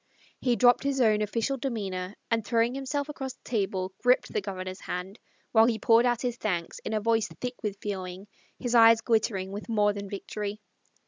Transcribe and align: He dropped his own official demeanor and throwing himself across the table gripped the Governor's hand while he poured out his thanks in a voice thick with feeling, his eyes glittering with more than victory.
He 0.39 0.55
dropped 0.55 0.83
his 0.83 0.99
own 0.99 1.21
official 1.21 1.57
demeanor 1.57 2.15
and 2.31 2.43
throwing 2.43 2.73
himself 2.73 3.07
across 3.07 3.33
the 3.33 3.43
table 3.43 3.93
gripped 3.99 4.33
the 4.33 4.41
Governor's 4.41 4.79
hand 4.79 5.19
while 5.51 5.67
he 5.67 5.77
poured 5.77 6.07
out 6.07 6.23
his 6.23 6.37
thanks 6.37 6.79
in 6.79 6.93
a 6.93 6.99
voice 6.99 7.27
thick 7.39 7.61
with 7.61 7.77
feeling, 7.79 8.25
his 8.57 8.73
eyes 8.73 9.01
glittering 9.01 9.51
with 9.51 9.69
more 9.69 9.93
than 9.93 10.09
victory. 10.09 10.59